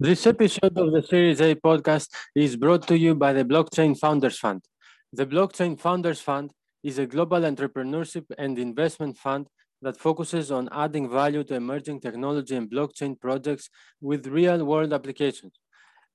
This 0.00 0.26
episode 0.26 0.76
of 0.76 0.90
the 0.90 1.04
Series 1.04 1.40
A 1.40 1.54
podcast 1.54 2.08
is 2.34 2.56
brought 2.56 2.84
to 2.88 2.98
you 2.98 3.14
by 3.14 3.32
the 3.32 3.44
Blockchain 3.44 3.96
Founders 3.96 4.36
Fund. 4.36 4.64
The 5.12 5.24
Blockchain 5.24 5.78
Founders 5.78 6.20
Fund 6.20 6.50
is 6.82 6.98
a 6.98 7.06
global 7.06 7.42
entrepreneurship 7.42 8.24
and 8.36 8.58
investment 8.58 9.16
fund 9.16 9.46
that 9.82 9.96
focuses 9.96 10.50
on 10.50 10.68
adding 10.72 11.08
value 11.08 11.44
to 11.44 11.54
emerging 11.54 12.00
technology 12.00 12.56
and 12.56 12.68
blockchain 12.68 13.20
projects 13.20 13.70
with 14.00 14.26
real 14.26 14.64
world 14.64 14.92
applications. 14.92 15.52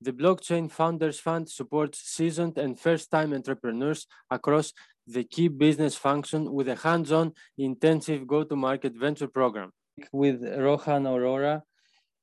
The 0.01 0.11
Blockchain 0.11 0.69
Founders 0.69 1.21
Fund 1.21 1.47
supports 1.47 2.01
seasoned 2.01 2.57
and 2.57 2.77
first 2.77 3.09
time 3.09 3.33
entrepreneurs 3.33 4.07
across 4.29 4.73
the 5.07 5.23
key 5.23 5.47
business 5.47 5.95
function 5.95 6.51
with 6.51 6.67
a 6.67 6.75
hands 6.75 7.13
on, 7.13 7.31
intensive 7.57 8.27
go 8.27 8.43
to 8.43 8.57
market 8.57 8.93
venture 8.97 9.29
program. 9.29 9.71
With 10.11 10.43
Rohan 10.43 11.05
Arora, 11.05 11.57
uh, 11.57 11.59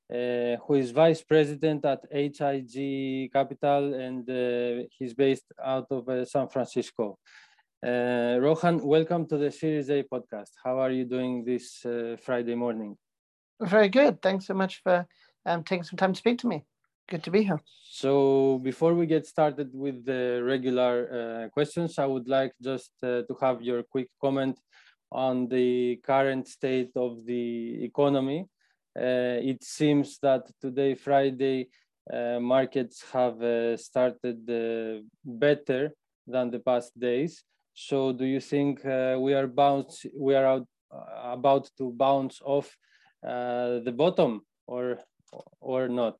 who 0.09 0.75
is 0.75 0.91
vice 0.91 1.21
president 1.21 1.85
at 1.85 2.01
HIG 2.11 3.31
Capital 3.31 3.93
and 3.93 4.29
uh, 4.29 4.87
he's 4.97 5.13
based 5.13 5.45
out 5.63 5.87
of 5.91 6.07
uh, 6.07 6.25
San 6.25 6.47
Francisco. 6.47 7.17
Uh, 7.85 8.37
Rohan, 8.39 8.83
welcome 8.83 9.27
to 9.27 9.37
the 9.37 9.51
Series 9.51 9.89
A 9.89 10.03
podcast. 10.03 10.51
How 10.63 10.79
are 10.79 10.91
you 10.91 11.05
doing 11.05 11.43
this 11.43 11.85
uh, 11.85 12.15
Friday 12.21 12.55
morning? 12.55 12.97
Very 13.61 13.89
good. 13.89 14.21
Thanks 14.21 14.47
so 14.47 14.53
much 14.53 14.81
for 14.81 15.05
um, 15.45 15.63
taking 15.63 15.83
some 15.83 15.97
time 15.97 16.13
to 16.13 16.17
speak 16.17 16.39
to 16.39 16.47
me. 16.47 16.65
Good 17.09 17.23
to 17.23 17.31
be 17.31 17.43
here. 17.43 17.61
So, 17.89 18.59
before 18.63 18.93
we 18.93 19.05
get 19.05 19.25
started 19.25 19.69
with 19.73 20.05
the 20.05 20.41
regular 20.43 21.45
uh, 21.45 21.49
questions, 21.49 21.97
I 21.97 22.05
would 22.05 22.27
like 22.27 22.53
just 22.61 22.91
to 23.01 23.25
have 23.39 23.61
your 23.61 23.83
quick 23.83 24.09
comment 24.19 24.59
on 25.11 25.47
the 25.47 25.97
current 26.03 26.47
state 26.47 26.91
of 26.95 27.25
the 27.25 27.83
economy 27.83 28.41
uh, 28.41 28.56
it 28.97 29.63
seems 29.63 30.19
that 30.19 30.49
today, 30.61 30.95
Friday, 30.95 31.69
uh, 32.11 32.39
markets 32.39 33.03
have 33.11 33.41
uh, 33.41 33.75
started 33.75 34.45
better 35.25 35.91
than 36.25 36.49
the 36.49 36.59
past 36.59 36.97
days. 36.97 37.43
So, 37.73 38.13
do 38.13 38.25
you 38.25 38.39
think 38.39 38.83
we 38.83 39.33
are 39.33 39.47
bounce 39.47 40.05
we 40.17 40.35
are 40.35 40.45
out, 40.45 40.67
about 41.21 41.69
to 41.77 41.91
bounce 41.91 42.41
off 42.43 42.75
the 43.21 43.93
bottom, 43.95 44.41
or 44.67 44.99
or 45.59 45.87
not? 45.87 46.17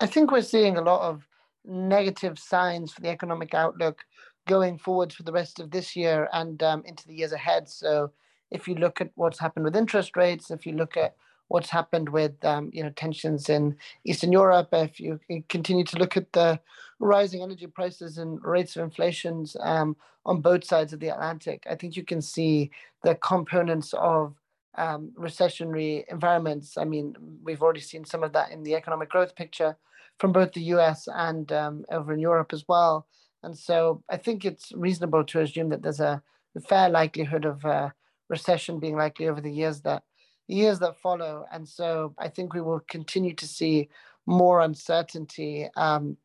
I 0.00 0.06
think 0.06 0.30
we're 0.30 0.42
seeing 0.42 0.76
a 0.76 0.82
lot 0.82 1.00
of 1.02 1.26
negative 1.64 2.38
signs 2.38 2.92
for 2.92 3.00
the 3.00 3.08
economic 3.08 3.54
outlook 3.54 4.04
going 4.46 4.78
forward 4.78 5.12
for 5.12 5.24
the 5.24 5.32
rest 5.32 5.58
of 5.58 5.70
this 5.70 5.96
year 5.96 6.28
and 6.32 6.62
um, 6.62 6.82
into 6.84 7.06
the 7.06 7.14
years 7.14 7.32
ahead. 7.32 7.68
So, 7.68 8.12
if 8.50 8.68
you 8.68 8.76
look 8.76 9.00
at 9.00 9.10
what's 9.16 9.40
happened 9.40 9.64
with 9.64 9.76
interest 9.76 10.16
rates, 10.16 10.50
if 10.50 10.64
you 10.64 10.72
look 10.72 10.96
at 10.96 11.16
what's 11.48 11.70
happened 11.70 12.08
with 12.08 12.32
um, 12.44 12.70
you 12.72 12.82
know 12.82 12.90
tensions 12.90 13.48
in 13.48 13.76
Eastern 14.04 14.32
Europe, 14.32 14.68
if 14.72 15.00
you 15.00 15.20
continue 15.48 15.84
to 15.84 15.98
look 15.98 16.16
at 16.16 16.32
the 16.32 16.60
rising 16.98 17.42
energy 17.42 17.66
prices 17.66 18.18
and 18.18 18.42
rates 18.42 18.76
of 18.76 18.82
inflations 18.82 19.56
um, 19.60 19.96
on 20.24 20.40
both 20.40 20.64
sides 20.64 20.92
of 20.92 21.00
the 21.00 21.08
Atlantic, 21.08 21.66
I 21.70 21.74
think 21.74 21.96
you 21.96 22.04
can 22.04 22.22
see 22.22 22.70
the 23.04 23.14
components 23.16 23.94
of 23.94 24.34
um, 24.76 25.12
recessionary 25.18 26.04
environments. 26.08 26.76
I 26.76 26.84
mean, 26.84 27.14
we've 27.42 27.62
already 27.62 27.80
seen 27.80 28.04
some 28.04 28.22
of 28.22 28.32
that 28.32 28.50
in 28.50 28.62
the 28.62 28.74
economic 28.74 29.08
growth 29.08 29.34
picture 29.34 29.76
from 30.18 30.32
both 30.32 30.52
the 30.52 30.62
U.S. 30.62 31.08
and 31.12 31.50
um, 31.52 31.84
over 31.90 32.12
in 32.12 32.20
Europe 32.20 32.52
as 32.52 32.64
well. 32.66 33.06
And 33.42 33.56
so 33.56 34.02
I 34.10 34.16
think 34.16 34.44
it's 34.44 34.72
reasonable 34.72 35.24
to 35.24 35.40
assume 35.40 35.68
that 35.68 35.82
there's 35.82 36.00
a 36.00 36.22
fair 36.68 36.88
likelihood 36.88 37.44
of 37.44 37.64
uh, 37.64 37.90
recession 38.28 38.78
being 38.78 38.96
likely 38.96 39.28
over 39.28 39.40
the 39.40 39.52
years 39.52 39.82
that 39.82 40.02
years 40.48 40.78
that 40.80 40.96
follow. 40.98 41.46
And 41.52 41.68
so 41.68 42.14
I 42.18 42.28
think 42.28 42.54
we 42.54 42.60
will 42.60 42.80
continue 42.88 43.34
to 43.34 43.46
see 43.46 43.88
more 44.26 44.60
uncertainty 44.60 45.68
um, 45.76 46.16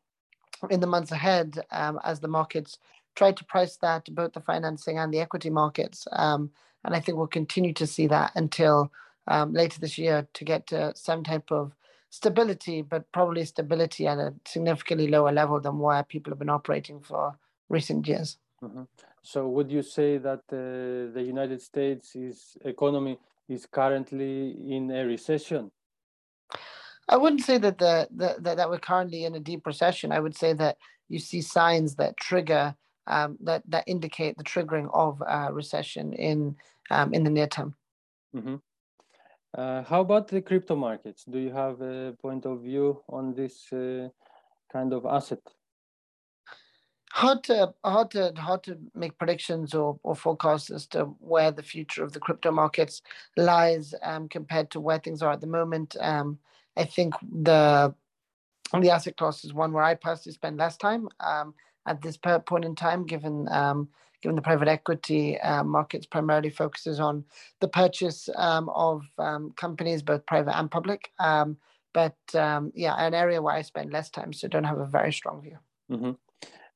in 0.70 0.80
the 0.80 0.86
months 0.86 1.12
ahead 1.12 1.58
um, 1.70 1.98
as 2.04 2.20
the 2.20 2.28
markets 2.28 2.78
try 3.14 3.32
to 3.32 3.44
price 3.44 3.76
that, 3.76 4.06
both 4.14 4.32
the 4.32 4.40
financing 4.40 4.98
and 4.98 5.12
the 5.12 5.20
equity 5.20 5.50
markets. 5.50 6.06
Um, 6.12 6.50
and 6.84 6.94
I 6.94 7.00
think 7.00 7.18
we'll 7.18 7.26
continue 7.26 7.72
to 7.74 7.86
see 7.86 8.06
that 8.08 8.32
until 8.34 8.90
um, 9.28 9.52
later 9.52 9.78
this 9.78 9.98
year 9.98 10.26
to 10.34 10.44
get 10.44 10.66
to 10.68 10.92
some 10.96 11.22
type 11.22 11.50
of 11.52 11.72
stability, 12.10 12.82
but 12.82 13.10
probably 13.12 13.44
stability 13.44 14.06
at 14.06 14.18
a 14.18 14.34
significantly 14.46 15.08
lower 15.08 15.32
level 15.32 15.60
than 15.60 15.78
where 15.78 16.02
people 16.02 16.30
have 16.30 16.38
been 16.38 16.50
operating 16.50 17.00
for 17.00 17.36
recent 17.68 18.06
years. 18.06 18.38
Mm-hmm. 18.62 18.82
So, 19.22 19.48
would 19.48 19.70
you 19.70 19.82
say 19.82 20.18
that 20.18 20.42
uh, 20.50 21.14
the 21.14 21.22
United 21.24 21.62
States 21.62 22.16
economy 22.64 23.18
is 23.48 23.66
currently 23.66 24.56
in 24.68 24.90
a 24.90 25.04
recession? 25.04 25.70
I 27.08 27.16
wouldn't 27.16 27.42
say 27.42 27.58
that 27.58 27.78
the, 27.78 28.08
the, 28.14 28.36
the, 28.38 28.54
that 28.54 28.70
we're 28.70 28.78
currently 28.78 29.24
in 29.24 29.34
a 29.34 29.40
deep 29.40 29.66
recession. 29.66 30.12
I 30.12 30.20
would 30.20 30.36
say 30.36 30.52
that 30.54 30.76
you 31.08 31.18
see 31.18 31.42
signs 31.42 31.96
that 31.96 32.16
trigger 32.16 32.74
um, 33.06 33.36
that 33.42 33.62
that 33.68 33.84
indicate 33.86 34.38
the 34.38 34.44
triggering 34.44 34.88
of 34.94 35.20
uh, 35.22 35.48
recession 35.52 36.12
in 36.12 36.56
um, 36.90 37.12
in 37.12 37.24
the 37.24 37.30
near 37.30 37.48
term. 37.48 37.74
Mm-hmm. 38.34 38.56
Uh, 39.54 39.82
how 39.82 40.00
about 40.00 40.28
the 40.28 40.40
crypto 40.40 40.76
markets? 40.76 41.24
Do 41.24 41.38
you 41.38 41.50
have 41.50 41.80
a 41.82 42.14
point 42.22 42.46
of 42.46 42.62
view 42.62 43.02
on 43.08 43.34
this 43.34 43.70
uh, 43.72 44.08
kind 44.72 44.92
of 44.92 45.04
asset? 45.04 45.40
Hard 47.12 47.44
to 47.44 47.74
hard 47.84 48.10
to 48.10 48.32
hard 48.38 48.62
to 48.62 48.78
make 48.94 49.18
predictions 49.18 49.74
or, 49.74 50.00
or 50.02 50.16
forecasts 50.16 50.70
as 50.70 50.86
to 50.86 51.04
where 51.20 51.50
the 51.50 51.62
future 51.62 52.02
of 52.02 52.12
the 52.12 52.18
crypto 52.18 52.50
markets 52.50 53.02
lies 53.36 53.94
um, 54.02 54.28
compared 54.28 54.70
to 54.70 54.80
where 54.80 54.98
things 54.98 55.20
are 55.20 55.30
at 55.30 55.42
the 55.42 55.46
moment. 55.46 55.94
Um, 56.00 56.38
I 56.74 56.84
think 56.84 57.14
the 57.20 57.94
the 58.80 58.90
asset 58.90 59.18
class 59.18 59.44
is 59.44 59.52
one 59.52 59.72
where 59.72 59.84
I 59.84 59.94
personally 59.94 60.32
spend 60.32 60.56
less 60.56 60.78
time 60.78 61.10
um, 61.20 61.52
at 61.86 62.00
this 62.00 62.16
point 62.16 62.64
in 62.64 62.74
time, 62.74 63.04
given 63.04 63.46
um, 63.50 63.88
given 64.22 64.34
the 64.34 64.40
private 64.42 64.68
equity 64.68 65.38
uh, 65.38 65.62
markets 65.62 66.06
primarily 66.06 66.48
focuses 66.48 66.98
on 66.98 67.24
the 67.60 67.68
purchase 67.68 68.30
um, 68.36 68.70
of 68.70 69.02
companies, 69.56 70.00
both 70.00 70.24
private 70.24 70.56
and 70.56 70.70
public. 70.70 71.10
but 71.18 72.16
yeah, 72.32 72.94
an 72.96 73.12
area 73.12 73.42
where 73.42 73.54
I 73.54 73.60
spend 73.60 73.92
less 73.92 74.08
time, 74.08 74.32
so 74.32 74.48
don't 74.48 74.64
have 74.64 74.78
a 74.78 74.86
very 74.86 75.12
strong 75.12 75.42
view. 75.42 75.58
Mm-hmm. 75.90 76.12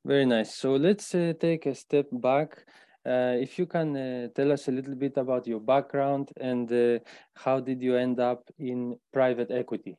Very 0.07 0.25
nice. 0.25 0.55
So 0.55 0.77
let's 0.77 1.13
uh, 1.17 1.33
take 1.41 1.67
a 1.67 1.75
step 1.75 2.07
back. 2.13 2.65
Uh, 3.05 3.35
if 3.41 3.59
you 3.59 3.67
can 3.67 3.97
uh, 3.97 4.29
tell 4.37 4.53
us 4.53 4.69
a 4.69 4.71
little 4.71 4.95
bit 4.95 5.17
about 5.17 5.49
your 5.49 5.59
background 5.59 6.31
and 6.41 6.71
uh, 6.73 7.01
how 7.35 7.59
did 7.59 7.83
you 7.83 7.97
end 7.97 8.21
up 8.21 8.49
in 8.57 8.97
private 9.13 9.51
equity? 9.51 9.97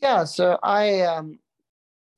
Yeah, 0.00 0.24
so 0.24 0.58
I, 0.62 1.02
um, 1.02 1.38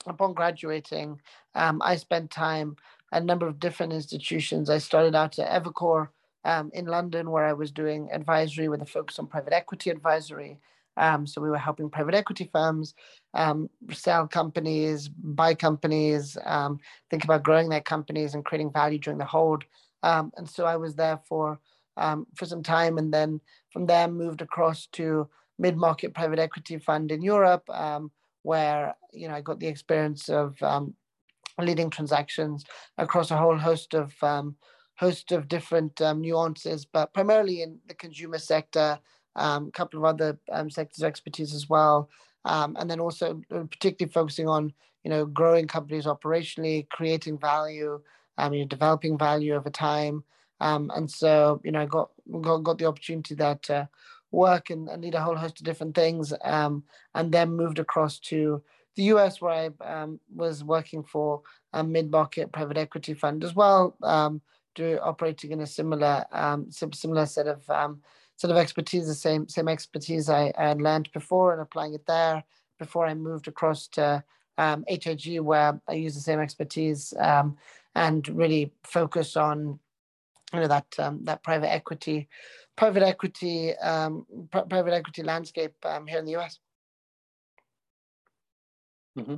upon 0.06 0.32
graduating, 0.34 1.20
um, 1.56 1.82
I 1.82 1.96
spent 1.96 2.30
time 2.30 2.76
at 3.12 3.22
a 3.22 3.24
number 3.24 3.48
of 3.48 3.58
different 3.58 3.92
institutions. 3.92 4.70
I 4.70 4.78
started 4.78 5.16
out 5.16 5.36
at 5.40 5.50
Evercore 5.50 6.10
um, 6.44 6.70
in 6.72 6.86
London, 6.86 7.32
where 7.32 7.46
I 7.46 7.52
was 7.52 7.72
doing 7.72 8.10
advisory 8.12 8.68
with 8.68 8.80
a 8.80 8.86
focus 8.86 9.18
on 9.18 9.26
private 9.26 9.52
equity 9.52 9.90
advisory. 9.90 10.60
Um, 10.96 11.26
so 11.26 11.40
we 11.40 11.50
were 11.50 11.58
helping 11.58 11.90
private 11.90 12.14
equity 12.14 12.48
firms 12.52 12.94
um, 13.34 13.68
sell 13.92 14.26
companies, 14.26 15.08
buy 15.08 15.54
companies, 15.54 16.36
um, 16.44 16.78
think 17.10 17.24
about 17.24 17.42
growing 17.42 17.68
their 17.68 17.80
companies 17.80 18.34
and 18.34 18.44
creating 18.44 18.72
value 18.72 18.98
during 18.98 19.18
the 19.18 19.24
hold. 19.24 19.64
Um, 20.02 20.32
and 20.36 20.48
so 20.48 20.64
I 20.64 20.76
was 20.76 20.94
there 20.94 21.18
for 21.28 21.58
um, 21.96 22.26
for 22.34 22.44
some 22.44 22.62
time, 22.62 22.98
and 22.98 23.14
then 23.14 23.40
from 23.72 23.86
there 23.86 24.08
moved 24.08 24.42
across 24.42 24.86
to 24.92 25.28
mid-market 25.60 26.12
private 26.12 26.40
equity 26.40 26.78
fund 26.78 27.12
in 27.12 27.22
Europe, 27.22 27.68
um, 27.70 28.10
where 28.42 28.94
you 29.12 29.28
know 29.28 29.34
I 29.34 29.40
got 29.40 29.60
the 29.60 29.68
experience 29.68 30.28
of 30.28 30.56
leading 31.58 31.88
transactions 31.88 32.64
across 32.98 33.30
a 33.30 33.36
whole 33.36 33.56
host 33.56 33.94
of 33.94 34.12
host 34.96 35.32
of 35.32 35.48
different 35.48 36.00
nuances, 36.00 36.84
but 36.84 37.14
primarily 37.14 37.62
in 37.62 37.78
the 37.86 37.94
consumer 37.94 38.38
sector 38.38 38.98
a 39.36 39.70
couple 39.72 39.98
of 39.98 40.04
other 40.04 40.38
um, 40.52 40.70
sectors 40.70 41.02
of 41.02 41.08
expertise 41.08 41.54
as 41.54 41.68
well. 41.68 42.08
Um, 42.44 42.76
and 42.78 42.90
then 42.90 43.00
also 43.00 43.40
uh, 43.50 43.64
particularly 43.70 44.12
focusing 44.12 44.48
on, 44.48 44.72
you 45.02 45.10
know, 45.10 45.24
growing 45.24 45.66
companies 45.66 46.04
operationally, 46.06 46.88
creating 46.90 47.38
value, 47.38 48.00
um, 48.38 48.52
you 48.52 48.60
know, 48.60 48.66
developing 48.66 49.16
value 49.16 49.54
over 49.54 49.70
time. 49.70 50.24
Um, 50.60 50.90
and 50.94 51.10
so, 51.10 51.60
you 51.64 51.72
know, 51.72 51.80
I 51.80 51.86
got, 51.86 52.10
got, 52.40 52.58
got 52.58 52.78
the 52.78 52.86
opportunity 52.86 53.34
there 53.34 53.58
to 53.62 53.88
work 54.30 54.70
and, 54.70 54.88
and 54.88 55.02
lead 55.02 55.14
a 55.14 55.22
whole 55.22 55.36
host 55.36 55.60
of 55.60 55.64
different 55.64 55.94
things. 55.94 56.32
Um, 56.42 56.84
and 57.14 57.32
then 57.32 57.56
moved 57.56 57.78
across 57.78 58.18
to 58.20 58.62
the 58.96 59.04
US 59.04 59.40
where 59.40 59.72
I 59.82 60.02
um, 60.02 60.20
was 60.34 60.62
working 60.62 61.02
for 61.02 61.42
a 61.72 61.82
mid-market 61.82 62.52
private 62.52 62.76
equity 62.76 63.14
fund 63.14 63.42
as 63.44 63.54
well, 63.54 63.96
um, 64.02 64.40
do, 64.74 64.98
operating 65.02 65.52
in 65.52 65.60
a 65.60 65.66
similar 65.66 66.24
um, 66.32 66.70
similar 66.70 67.26
set 67.26 67.46
of 67.46 67.68
um, 67.70 68.00
sort 68.36 68.50
of 68.50 68.56
expertise, 68.56 69.06
the 69.06 69.14
same 69.14 69.48
same 69.48 69.68
expertise 69.68 70.28
I, 70.28 70.52
I 70.58 70.68
had 70.68 70.80
learned 70.80 71.10
before 71.12 71.52
and 71.52 71.62
applying 71.62 71.94
it 71.94 72.06
there 72.06 72.44
before 72.78 73.06
I 73.06 73.14
moved 73.14 73.48
across 73.48 73.86
to 73.88 74.24
um, 74.58 74.84
HIG 74.88 75.40
where 75.40 75.80
I 75.88 75.94
use 75.94 76.14
the 76.14 76.20
same 76.20 76.40
expertise 76.40 77.12
um, 77.18 77.56
and 77.94 78.26
really 78.28 78.72
focus 78.84 79.36
on 79.36 79.78
you 80.52 80.60
know 80.60 80.68
that 80.68 80.86
um, 80.98 81.24
that 81.24 81.42
private 81.42 81.72
equity 81.72 82.28
private 82.76 83.02
equity 83.02 83.76
um, 83.76 84.26
pr- 84.50 84.68
private 84.68 84.92
equity 84.92 85.22
landscape 85.22 85.74
um, 85.84 86.06
here 86.06 86.18
in 86.18 86.24
the 86.24 86.36
US. 86.36 86.58
Mm-hmm. 89.18 89.36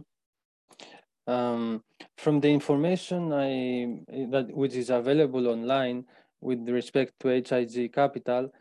Um, 1.28 1.82
from 2.16 2.40
the 2.40 2.49
information 2.49 3.32
I 3.32 4.26
that 4.31 4.54
which 4.54 4.75
is 4.75 4.90
available 4.90 5.49
online 5.49 6.04
with 6.40 6.69
respect 6.69 7.14
to 7.20 7.28
HIG 7.28 7.92
Capital, 7.92 8.52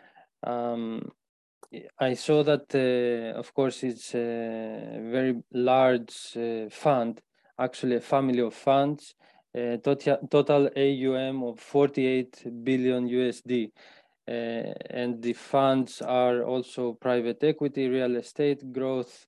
um, 0.45 1.11
I 1.99 2.13
saw 2.13 2.43
that, 2.43 2.73
uh, 2.73 3.37
of 3.37 3.53
course, 3.53 3.83
it's 3.83 4.13
a 4.15 4.99
very 5.11 5.41
large 5.51 6.37
uh, 6.37 6.69
fund, 6.69 7.21
actually 7.59 7.97
a 7.97 8.01
family 8.01 8.39
of 8.39 8.53
funds, 8.53 9.15
uh, 9.57 9.77
total, 9.77 10.17
total 10.29 10.69
AUM 10.75 11.43
of 11.43 11.59
48 11.59 12.63
billion 12.63 13.07
USD. 13.07 13.71
Uh, 14.27 14.73
and 14.89 15.21
the 15.21 15.33
funds 15.33 16.01
are 16.01 16.43
also 16.43 16.93
private 16.93 17.43
equity, 17.43 17.87
real 17.87 18.15
estate, 18.15 18.71
growth, 18.71 19.27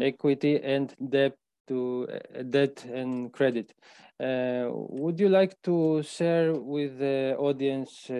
equity, 0.00 0.60
and 0.62 0.94
debt 1.08 1.36
to 1.68 2.08
uh, 2.10 2.42
debt 2.42 2.84
and 2.84 3.32
credit. 3.32 3.72
Uh, 4.20 4.68
would 4.70 5.18
you 5.18 5.28
like 5.28 5.60
to 5.62 6.02
share 6.02 6.52
with 6.54 6.98
the 6.98 7.34
audience 7.38 8.10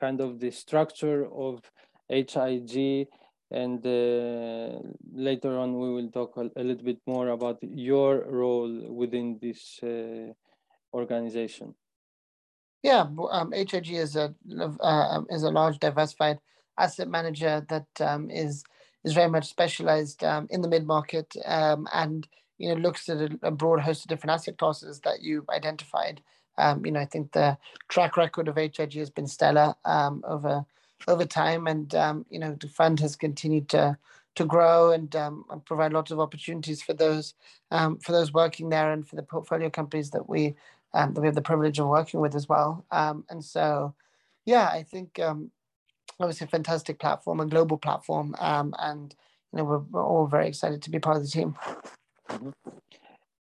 kind 0.00 0.20
of 0.20 0.40
the 0.40 0.50
structure 0.50 1.26
of 1.32 1.60
HIG, 2.08 3.08
and 3.50 3.84
uh, 3.86 4.78
later 5.12 5.58
on 5.58 5.78
we 5.78 5.92
will 5.92 6.10
talk 6.10 6.36
a, 6.36 6.50
a, 6.56 6.62
little 6.62 6.84
bit 6.84 7.00
more 7.06 7.28
about 7.28 7.58
your 7.62 8.24
role 8.28 8.92
within 8.92 9.38
this 9.40 9.80
uh, 9.82 10.32
organization. 10.92 11.74
Yeah, 12.82 13.06
um, 13.30 13.52
HIG 13.52 13.92
is 13.92 14.16
a 14.16 14.34
uh, 14.80 15.22
is 15.30 15.42
a 15.42 15.50
large 15.50 15.78
diversified 15.78 16.38
asset 16.78 17.08
manager 17.08 17.64
that 17.68 17.86
um, 18.00 18.30
is 18.30 18.64
is 19.04 19.12
very 19.12 19.30
much 19.30 19.46
specialized 19.48 20.22
um, 20.24 20.46
in 20.50 20.60
the 20.62 20.68
mid 20.68 20.86
market 20.86 21.34
um, 21.44 21.86
and 21.92 22.28
you 22.58 22.68
know 22.68 22.80
looks 22.80 23.08
at 23.08 23.18
a, 23.18 23.38
a, 23.42 23.50
broad 23.50 23.80
host 23.80 24.04
of 24.04 24.08
different 24.08 24.34
asset 24.34 24.58
classes 24.58 25.00
that 25.00 25.22
you've 25.22 25.48
identified. 25.48 26.20
Um, 26.58 26.84
you 26.84 26.92
know, 26.92 27.00
I 27.00 27.04
think 27.04 27.32
the 27.32 27.58
track 27.88 28.16
record 28.16 28.48
of 28.48 28.56
HIG 28.56 28.94
has 28.94 29.10
been 29.10 29.26
stellar 29.26 29.74
um, 29.84 30.22
over 30.26 30.64
over 31.08 31.24
time, 31.24 31.66
and 31.66 31.94
um, 31.94 32.26
you 32.30 32.38
know 32.38 32.56
the 32.58 32.68
fund 32.68 33.00
has 33.00 33.16
continued 33.16 33.68
to 33.70 33.98
to 34.36 34.44
grow 34.44 34.90
and 34.90 35.16
um, 35.16 35.44
provide 35.64 35.92
lots 35.92 36.10
of 36.10 36.20
opportunities 36.20 36.82
for 36.82 36.92
those 36.92 37.34
um, 37.70 37.98
for 37.98 38.12
those 38.12 38.32
working 38.32 38.68
there 38.68 38.92
and 38.92 39.06
for 39.06 39.16
the 39.16 39.22
portfolio 39.22 39.70
companies 39.70 40.10
that 40.10 40.28
we 40.28 40.54
um, 40.94 41.14
that 41.14 41.20
we 41.20 41.26
have 41.26 41.34
the 41.34 41.42
privilege 41.42 41.78
of 41.78 41.88
working 41.88 42.20
with 42.20 42.34
as 42.34 42.48
well. 42.48 42.84
And 42.90 43.44
so, 43.44 43.94
yeah, 44.44 44.68
I 44.68 44.82
think 44.82 45.18
obviously 46.18 46.46
a 46.46 46.48
fantastic 46.48 46.98
platform, 46.98 47.40
a 47.40 47.46
global 47.46 47.76
platform, 47.76 48.34
and 48.40 49.14
you 49.52 49.58
know 49.58 49.64
we're, 49.64 49.78
we're, 49.78 50.04
all 50.04 50.26
very 50.26 50.48
excited 50.48 50.82
to 50.82 50.90
be 50.90 50.98
part 50.98 51.16
of 51.16 51.22
the 51.22 51.28
team. 51.28 51.56
Mm-hmm. 52.30 52.50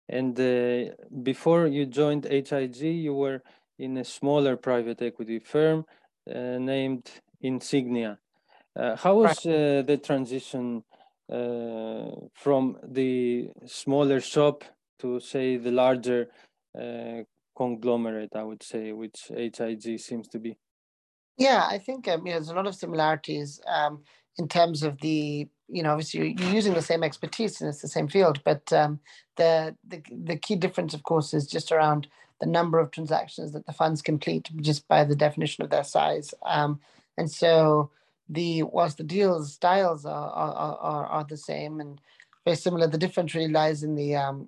And 0.10 0.40
uh, 0.40 0.96
before 1.22 1.68
you 1.68 1.86
joined 1.86 2.26
HIG, 2.26 2.82
you 2.82 3.14
were 3.14 3.44
in 3.78 3.98
a 3.98 4.04
smaller 4.04 4.58
private 4.58 5.02
equity 5.02 5.40
firm 5.40 5.86
uh, 6.28 6.58
named 6.58 7.10
insignia. 7.42 8.18
Uh, 8.76 8.96
how 8.96 9.16
was 9.16 9.46
uh, 9.46 9.84
the 9.86 10.00
transition 10.04 10.84
uh, 11.32 12.10
from 12.34 12.78
the 12.84 13.50
smaller 13.68 14.20
shop 14.20 14.64
to 15.00 15.20
say 15.20 15.58
the 15.58 15.72
larger 15.72 16.30
uh, 16.80 17.24
conglomerate, 17.56 18.36
I 18.36 18.44
would 18.44 18.64
say, 18.64 18.92
which 18.92 19.32
HIG 19.36 20.00
seems 20.00 20.28
to 20.30 20.40
be? 20.40 20.58
Yeah, 21.38 21.66
I 21.70 21.78
think 21.78 22.08
um, 22.08 22.26
you 22.26 22.34
know, 22.34 22.40
there's 22.40 22.50
a 22.50 22.56
lot 22.56 22.68
of 22.68 22.76
similarities 22.76 23.62
um, 23.68 24.04
in 24.40 24.48
terms 24.48 24.82
of 24.82 25.00
the, 25.02 25.48
you 25.68 25.84
know, 25.84 25.92
obviously 25.92 26.36
you're 26.40 26.54
using 26.54 26.74
the 26.74 26.82
same 26.82 27.04
expertise 27.04 27.62
and 27.62 27.70
it's 27.70 27.82
the 27.82 27.88
same 27.88 28.08
field, 28.08 28.42
but 28.44 28.72
um, 28.74 29.00
the, 29.36 29.76
the 29.88 30.02
the 30.10 30.38
key 30.38 30.56
difference, 30.56 30.94
of 30.94 31.04
course, 31.04 31.34
is 31.34 31.46
just 31.46 31.72
around 31.72 32.08
the 32.40 32.48
number 32.48 32.80
of 32.80 32.90
transactions 32.90 33.52
that 33.52 33.66
the 33.66 33.74
funds 33.74 34.02
complete 34.02 34.50
just 34.62 34.88
by 34.88 35.04
the 35.04 35.16
definition 35.16 35.64
of 35.64 35.70
their 35.70 35.84
size. 35.84 36.34
Um, 36.46 36.80
and 37.18 37.30
so 37.30 37.92
the 38.30 38.64
whilst 38.64 38.98
the 38.98 39.04
deal 39.04 39.44
styles 39.44 40.06
are, 40.06 40.30
are, 40.32 40.78
are, 40.78 41.06
are 41.06 41.24
the 41.26 41.38
same 41.38 41.82
and 41.82 42.00
very 42.46 42.56
similar, 42.56 42.88
the 42.88 42.98
difference 42.98 43.36
really 43.36 43.52
lies 43.52 43.84
in 43.84 43.96
the 43.96 44.16
um, 44.16 44.48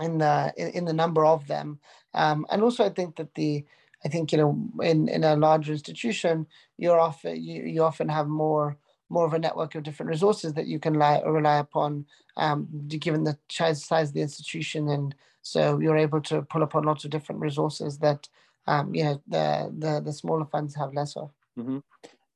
in 0.00 0.18
the 0.18 0.52
in, 0.56 0.68
in 0.68 0.84
the 0.86 0.92
number 0.92 1.24
of 1.24 1.46
them. 1.46 1.78
Um, 2.14 2.46
and 2.50 2.62
also 2.62 2.84
I 2.84 2.90
think 2.90 3.14
that 3.16 3.34
the 3.36 3.64
I 4.04 4.08
think 4.08 4.32
you 4.32 4.38
know 4.38 4.82
in, 4.82 5.08
in 5.08 5.22
a 5.22 5.36
larger 5.36 5.72
institution 5.72 6.46
you're 6.76 6.98
often 6.98 7.40
you, 7.40 7.62
you 7.62 7.84
often 7.84 8.08
have 8.08 8.26
more 8.26 8.76
more 9.08 9.26
of 9.26 9.34
a 9.34 9.38
network 9.38 9.74
of 9.74 9.82
different 9.82 10.10
resources 10.10 10.54
that 10.54 10.66
you 10.66 10.78
can 10.78 10.94
rely, 10.94 11.20
rely 11.20 11.58
upon 11.58 12.06
um, 12.36 12.68
given 12.88 13.24
the 13.24 13.38
size, 13.48 13.90
of 13.90 14.12
the 14.12 14.22
institution 14.22 14.88
and 14.88 15.14
so 15.42 15.78
you're 15.78 15.98
able 15.98 16.22
to 16.22 16.42
pull 16.42 16.62
upon 16.62 16.84
lots 16.84 17.04
of 17.04 17.10
different 17.10 17.40
resources 17.40 17.98
that 17.98 18.28
um, 18.66 18.94
you 18.94 19.04
know 19.04 19.22
the, 19.28 19.72
the 19.78 20.00
the 20.00 20.12
smaller 20.12 20.46
funds 20.46 20.74
have 20.74 20.94
less 20.94 21.16
of. 21.16 21.30
Mm-hmm. 21.58 21.78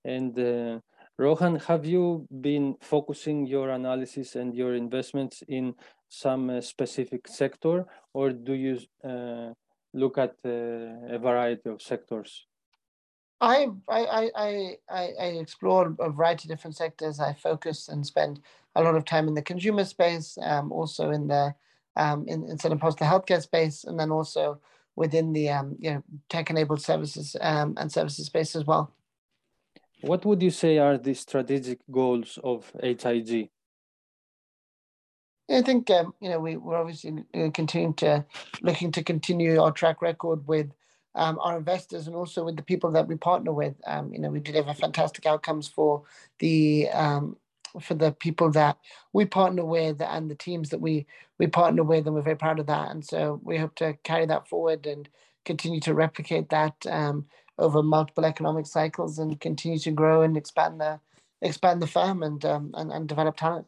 And 0.05 0.39
uh, 0.39 0.81
Rohan, 1.19 1.57
have 1.61 1.87
you 1.87 2.27
been 2.41 2.77
focusing 2.81 3.47
your 3.47 3.71
analysis 3.71 4.37
and 4.37 4.55
your 4.55 4.75
investments 4.75 5.43
in 5.49 5.75
some 6.09 6.51
uh, 6.51 6.61
specific 6.61 7.27
sector, 7.29 7.87
or 8.13 8.31
do 8.31 8.53
you 8.53 8.79
uh, 9.03 9.53
look 9.95 10.19
at 10.19 10.37
uh, 10.45 11.15
a 11.15 11.19
variety 11.19 11.71
of 11.71 11.83
sectors? 11.83 12.47
I, 13.41 13.69
I, 13.89 14.31
I, 14.35 14.77
I, 14.89 15.13
I 15.21 15.25
explore 15.27 15.95
a 16.01 16.11
variety 16.11 16.47
of 16.47 16.57
different 16.57 16.77
sectors. 16.77 17.21
I 17.21 17.35
focus 17.35 17.89
and 17.89 18.05
spend 18.05 18.41
a 18.75 18.83
lot 18.83 18.97
of 18.97 19.05
time 19.05 19.29
in 19.29 19.35
the 19.35 19.43
consumer 19.43 19.85
space, 19.85 20.37
um, 20.43 20.73
also 20.73 21.11
in 21.11 21.29
the 21.29 21.55
um, 21.97 22.27
in, 22.29 22.49
in 22.49 22.59
certain 22.59 22.79
parts 22.79 22.95
of 22.95 22.99
the 23.01 23.05
healthcare 23.05 23.43
space, 23.43 23.85
and 23.85 23.99
then 23.99 24.11
also 24.11 24.61
within 24.97 25.33
the 25.33 25.51
um, 25.51 25.77
you 25.79 25.91
know 25.93 26.03
tech-enabled 26.29 26.81
services 26.81 27.37
um, 27.41 27.75
and 27.77 27.91
services 27.91 28.27
space 28.27 28.57
as 28.57 28.65
well. 28.65 28.93
What 30.01 30.25
would 30.25 30.43
you 30.43 30.51
say 30.51 30.79
are 30.79 30.97
the 30.97 31.15
strategic 31.15 31.81
goals 31.91 32.39
of 32.43 32.73
HIG? 32.81 33.51
I 35.51 35.63
think 35.63 35.91
um, 35.91 36.15
you 36.21 36.29
know 36.29 36.41
we, 36.41 36.57
we're 36.57 36.77
obviously 36.77 37.25
continuing 37.55 37.95
to 37.95 38.25
looking 38.63 38.93
to 38.93 39.03
continue 39.03 39.61
our 39.61 39.73
track 39.73 40.03
record 40.03 40.47
with 40.47 40.71
um, 41.15 41.39
our 41.41 41.59
investors 41.59 42.07
and 42.07 42.17
also 42.17 42.45
with 42.45 42.57
the 42.57 42.63
people 42.63 42.91
that 42.93 43.09
we 43.09 43.17
partner 43.17 43.53
with. 43.53 43.75
Um, 43.87 44.13
you 44.13 44.21
know, 44.21 44.31
we 44.31 44.41
deliver 44.41 44.73
fantastic 44.75 45.27
outcomes 45.27 45.69
for 45.69 46.03
the 46.39 46.89
um, 46.91 47.37
for 47.81 47.95
the 47.95 48.13
people 48.13 48.51
that 48.53 48.79
we 49.13 49.25
partner 49.25 49.65
with 49.65 50.01
and 50.01 50.31
the 50.31 50.35
teams 50.35 50.71
that 50.71 50.81
we 50.81 51.07
we 51.39 51.47
partner 51.47 51.83
with, 51.83 52.07
and 52.07 52.15
we're 52.15 52.23
very 52.23 52.37
proud 52.37 52.59
of 52.59 52.67
that. 52.67 52.91
And 52.91 53.05
so 53.05 53.41
we 53.43 53.59
hope 53.59 53.75
to 53.77 53.95
carry 54.05 54.27
that 54.27 54.49
forward 54.49 54.87
and 54.87 55.09
continue 55.45 55.81
to 55.81 55.95
replicate 55.95 56.51
that 56.51 56.75
um, 56.89 57.27
over 57.59 57.83
multiple 57.83 58.25
economic 58.25 58.67
cycles 58.67 59.19
and 59.19 59.41
continue 59.41 59.79
to 59.79 59.91
grow 59.91 60.23
and 60.23 60.37
expand 60.37 60.81
the 60.81 61.01
expand 61.41 61.81
the 61.81 61.87
firm 61.87 62.23
and 62.23 62.45
um, 62.45 62.73
and, 62.75 62.93
and 62.93 63.09
develop 63.09 63.37
talent. 63.37 63.67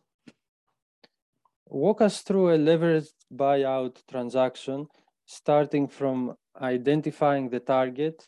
Walk 1.66 2.00
us 2.00 2.22
through 2.22 2.50
a 2.50 2.58
leveraged 2.58 3.14
buyout 3.32 3.98
transaction, 4.10 4.88
starting 5.30 5.86
from 5.86 6.34
identifying 6.60 7.48
the 7.48 7.60
target 7.60 8.26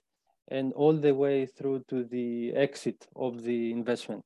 and 0.48 0.72
all 0.74 0.92
the 0.92 1.12
way 1.12 1.46
through 1.46 1.82
to 1.88 2.04
the 2.04 2.52
exit 2.54 3.08
of 3.16 3.42
the 3.42 3.72
investment. 3.72 4.24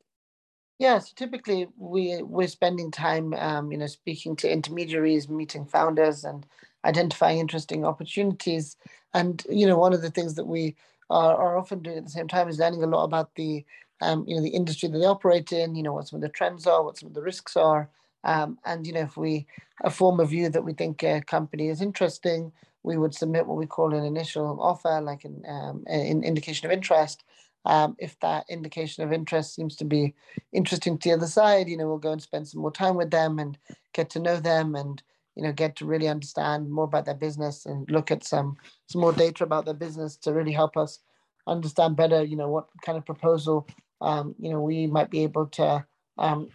Yes, 0.78 1.12
typically 1.14 1.68
we 1.78 2.21
we're 2.23 2.49
spending 2.49 2.90
time, 2.90 3.33
um, 3.35 3.73
you 3.73 3.78
know, 3.78 3.87
speaking 3.87 4.37
to 4.37 4.52
intermediaries, 4.52 5.26
meeting 5.26 5.64
founders, 5.64 6.23
and 6.25 6.45
identifying 6.85 7.38
interesting 7.38 7.87
opportunities. 7.87 8.76
And 9.14 9.42
you 9.49 9.66
know, 9.66 9.78
one 9.78 9.95
of 9.95 10.02
the 10.02 10.11
things 10.11 10.35
that 10.35 10.47
we 10.47 10.76
are, 11.09 11.35
are 11.35 11.56
often 11.56 11.80
doing 11.83 11.97
at 11.97 12.04
the 12.04 12.11
same 12.11 12.28
time 12.28 12.49
is 12.49 12.59
learning 12.59 12.83
a 12.83 12.87
lot 12.87 13.04
about 13.04 13.35
the, 13.37 13.64
um, 14.02 14.26
you 14.28 14.37
know, 14.37 14.42
the 14.42 14.50
industry 14.50 14.90
that 14.90 14.99
they 14.99 15.06
operate 15.06 15.50
in. 15.50 15.75
You 15.75 15.83
know, 15.83 15.95
what 15.95 16.09
some 16.09 16.18
of 16.18 16.23
the 16.23 16.28
trends 16.28 16.66
are, 16.66 16.85
what 16.85 16.99
some 16.99 17.06
of 17.09 17.14
the 17.14 17.23
risks 17.23 17.56
are, 17.56 17.88
um, 18.26 18.59
and 18.64 18.87
you 18.87 18.92
know, 18.92 19.00
if 19.00 19.16
we 19.16 19.47
form 19.90 20.21
a 20.21 20.26
view 20.26 20.50
that 20.50 20.64
we 20.64 20.75
think 20.75 21.02
a 21.02 21.23
company 21.23 21.68
is 21.68 21.80
interesting, 21.80 22.52
we 22.83 22.99
would 22.99 23.14
submit 23.14 23.47
what 23.47 23.56
we 23.56 23.66
call 23.66 23.95
an 23.95 24.04
initial 24.04 24.59
offer, 24.61 25.00
like 25.00 25.25
an, 25.25 25.42
um, 25.49 25.85
an 25.87 26.23
indication 26.23 26.66
of 26.66 26.73
interest. 26.73 27.23
Um, 27.64 27.97
if 27.99 28.18
that 28.21 28.45
indication 28.49 29.02
of 29.02 29.12
interest 29.12 29.54
seems 29.54 29.75
to 29.76 29.85
be 29.85 30.14
interesting 30.52 30.99
to 30.99 31.09
the 31.09 31.14
other 31.16 31.26
side, 31.26 31.68
you 31.68 31.76
know, 31.76 31.87
we'll 31.87 31.99
go 31.99 32.12
and 32.12 32.23
spend 32.23 32.47
some 32.47 32.61
more 32.61 32.71
time 32.71 32.97
with 32.97 33.11
them 33.11 33.38
and 33.38 33.59
get 33.92 34.11
to 34.11 34.21
know 34.21 34.38
them 34.38 34.76
and, 34.76 35.02
you 35.35 35.42
know, 35.42 35.52
get 35.52 35.75
to 35.76 35.87
really 35.87 36.09
understand 36.09 36.71
more 36.71 36.85
about 36.85 37.06
their 37.06 37.14
business 37.14 37.66
and 37.66 37.90
look 37.90 38.11
at 38.11 38.25
some, 38.25 38.56
some 38.87 39.00
more 39.00 39.12
data 39.12 39.42
about 39.42 39.64
their 39.64 39.75
business 39.75 40.16
to 40.18 40.33
really 40.33 40.52
help 40.52 40.76
us 40.76 41.00
understand 41.49 41.97
better, 41.97 42.23
you 42.23 42.37
know, 42.37 42.49
what 42.49 42.68
kind 42.85 42.99
of 42.99 43.04
proposal, 43.04 43.66
um, 44.00 44.35
you 44.38 44.50
know, 44.50 44.61
we 44.61 44.87
might 44.87 45.11
be 45.11 45.25
able 45.25 45.47
to, 45.47 45.85
um, 46.18 46.49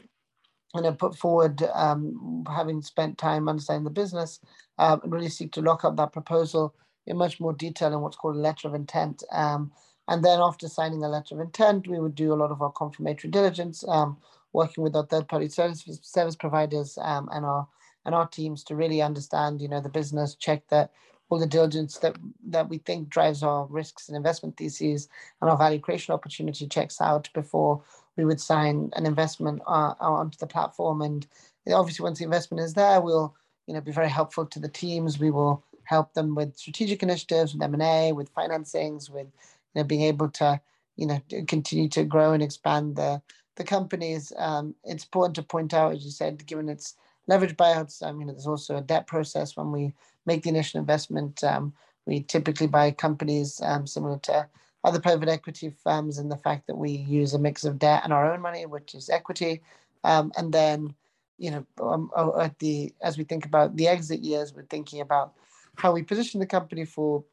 you 0.73 0.81
know, 0.81 0.93
put 0.93 1.15
forward, 1.15 1.61
um, 1.73 2.43
having 2.47 2.81
spent 2.81 3.17
time 3.17 3.49
understanding 3.49 3.83
the 3.83 3.89
business, 3.89 4.39
um, 4.77 5.01
and 5.03 5.11
really 5.11 5.29
seek 5.29 5.51
to 5.53 5.61
lock 5.61 5.83
up 5.83 5.97
that 5.97 6.13
proposal 6.13 6.73
in 7.07 7.17
much 7.17 7.39
more 7.39 7.53
detail 7.53 7.93
in 7.93 8.01
what's 8.01 8.15
called 8.15 8.35
a 8.35 8.39
letter 8.39 8.67
of 8.67 8.75
intent. 8.75 9.23
Um, 9.31 9.71
and 10.07 10.23
then 10.23 10.39
after 10.39 10.67
signing 10.67 11.03
a 11.03 11.09
letter 11.09 11.35
of 11.35 11.41
intent, 11.41 11.87
we 11.87 11.99
would 11.99 12.15
do 12.15 12.33
a 12.33 12.35
lot 12.35 12.51
of 12.51 12.61
our 12.61 12.71
confirmatory 12.71 13.31
diligence, 13.31 13.83
um, 13.87 14.17
working 14.53 14.83
with 14.83 14.95
our 14.95 15.05
third-party 15.05 15.49
service, 15.49 15.85
service 16.01 16.35
providers 16.35 16.97
um, 17.01 17.29
and 17.31 17.45
our 17.45 17.67
and 18.03 18.15
our 18.15 18.27
teams 18.27 18.63
to 18.63 18.75
really 18.75 18.99
understand, 18.99 19.61
you 19.61 19.67
know, 19.67 19.79
the 19.79 19.87
business, 19.87 20.33
check 20.33 20.67
that 20.69 20.91
all 21.29 21.39
the 21.39 21.47
diligence 21.47 21.97
that 21.99 22.17
that 22.47 22.67
we 22.67 22.77
think 22.79 23.09
drives 23.09 23.41
our 23.41 23.65
risks 23.67 24.07
and 24.07 24.17
investment 24.17 24.57
theses 24.57 25.07
and 25.39 25.49
our 25.49 25.57
value 25.57 25.79
creation 25.79 26.13
opportunity 26.13 26.67
checks 26.67 26.99
out 26.99 27.29
before 27.33 27.81
we 28.17 28.25
would 28.25 28.41
sign 28.41 28.91
an 28.95 29.05
investment 29.05 29.61
uh, 29.67 29.93
onto 29.99 30.37
the 30.37 30.47
platform. 30.47 31.01
And 31.01 31.27
obviously, 31.71 32.03
once 32.03 32.19
the 32.19 32.25
investment 32.25 32.63
is 32.63 32.73
there, 32.73 33.01
we'll 33.01 33.35
you 33.67 33.73
know 33.73 33.81
be 33.81 33.91
very 33.91 34.09
helpful 34.09 34.45
to 34.45 34.59
the 34.59 34.69
teams. 34.69 35.19
We 35.19 35.31
will 35.31 35.63
help 35.83 36.13
them 36.13 36.35
with 36.35 36.57
strategic 36.57 37.03
initiatives, 37.03 37.53
with 37.53 37.63
M 37.63 37.73
and 37.73 37.83
A, 37.83 38.11
with 38.11 38.33
financings, 38.33 39.09
with 39.09 39.27
you 39.73 39.81
know 39.81 39.83
being 39.83 40.01
able 40.01 40.29
to 40.29 40.59
you 40.95 41.07
know 41.07 41.21
continue 41.47 41.89
to 41.89 42.03
grow 42.03 42.33
and 42.33 42.43
expand 42.43 42.95
the 42.95 43.21
the 43.55 43.63
companies. 43.63 44.31
Um, 44.37 44.75
it's 44.83 45.03
important 45.03 45.35
to 45.35 45.43
point 45.43 45.73
out, 45.73 45.93
as 45.93 46.05
you 46.05 46.11
said, 46.11 46.45
given 46.45 46.69
its 46.69 46.95
leverage 47.27 47.55
buyouts, 47.55 48.01
you 48.01 48.25
know, 48.25 48.33
there's 48.33 48.47
also 48.47 48.77
a 48.77 48.81
debt 48.81 49.07
process 49.07 49.55
when 49.55 49.71
we 49.71 49.93
make 50.25 50.43
the 50.43 50.49
initial 50.49 50.79
investment. 50.79 51.43
Um, 51.43 51.73
we 52.05 52.23
typically 52.23 52.67
buy 52.67 52.91
companies 52.91 53.61
um, 53.63 53.85
similar 53.85 54.17
to 54.19 54.47
other 54.83 54.99
private 54.99 55.29
equity 55.29 55.73
firms 55.83 56.17
and 56.17 56.31
the 56.31 56.37
fact 56.37 56.67
that 56.67 56.77
we 56.77 56.91
use 56.91 57.33
a 57.33 57.39
mix 57.39 57.63
of 57.63 57.79
debt 57.79 58.01
and 58.03 58.11
our 58.11 58.33
own 58.33 58.41
money, 58.41 58.65
which 58.65 58.95
is 58.95 59.09
equity. 59.09 59.61
Um, 60.03 60.31
and 60.37 60.51
then, 60.51 60.95
you 61.37 61.51
know, 61.51 61.65
um, 61.81 62.09
oh, 62.15 62.39
at 62.39 62.57
the 62.59 62.93
as 63.01 63.17
we 63.17 63.23
think 63.23 63.45
about 63.45 63.75
the 63.75 63.87
exit 63.87 64.21
years, 64.21 64.53
we're 64.53 64.63
thinking 64.63 65.01
about 65.01 65.33
how 65.75 65.91
we 65.91 66.03
position 66.03 66.39
the 66.39 66.45
company 66.45 66.85
for 66.85 67.23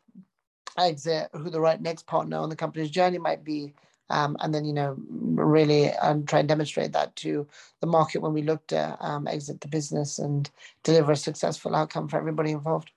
exit, 0.79 1.31
who 1.33 1.51
the 1.51 1.61
right 1.61 1.81
next 1.81 2.07
partner 2.07 2.39
on 2.39 2.51
the 2.51 2.57
company's 2.57 2.91
journey 2.91 3.19
might 3.19 3.45
be, 3.45 3.73
um, 4.11 4.37
and 4.41 4.55
then 4.55 4.65
you 4.65 4.73
know 4.73 4.97
really 5.09 5.93
um, 5.95 6.25
try 6.27 6.41
and 6.41 6.49
demonstrate 6.49 6.93
that 6.93 7.17
to 7.17 7.47
the 7.81 7.87
market 7.87 8.21
when 8.21 8.33
we 8.33 8.43
look 8.43 8.67
to 8.69 8.97
um, 9.01 9.27
exit 9.27 9.61
the 9.61 9.69
business 9.69 10.19
and 10.19 10.51
deliver 10.83 11.13
a 11.13 11.17
successful 11.17 11.75
outcome 11.75 12.09
for 12.09 12.19
everybody 12.19 12.53
involved. 12.53 12.91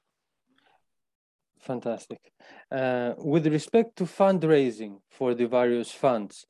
Fantastic. 1.59 2.31
Uh, 2.71 3.13
with 3.17 3.47
respect 3.47 3.97
to 3.97 4.05
fundraising 4.05 4.99
for 5.09 5.33
the 5.33 5.45
various 5.45 5.91
funds, 5.91 6.45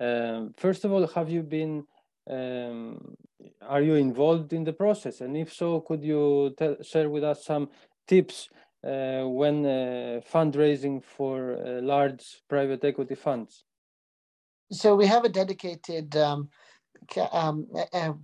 um, 0.00 0.54
first 0.56 0.84
of 0.84 0.92
all, 0.92 1.06
have 1.06 1.28
you 1.28 1.42
been 1.42 1.84
um, 2.30 3.14
are 3.62 3.82
you 3.82 3.94
involved 3.94 4.52
in 4.52 4.64
the 4.64 4.72
process? 4.72 5.20
And 5.20 5.36
if 5.36 5.52
so, 5.52 5.80
could 5.80 6.02
you 6.02 6.54
tell, 6.58 6.76
share 6.82 7.08
with 7.08 7.24
us 7.24 7.44
some 7.44 7.68
tips 8.06 8.48
uh, 8.84 9.22
when 9.24 9.64
uh, 9.64 10.20
fundraising 10.32 11.02
for 11.02 11.54
uh, 11.54 11.82
large 11.82 12.42
private 12.48 12.84
equity 12.84 13.14
funds? 13.14 13.64
So 14.72 14.96
we 14.96 15.06
have 15.06 15.24
a 15.24 15.28
dedicated 15.28 16.16
um, 16.16 16.48
um, 17.32 17.66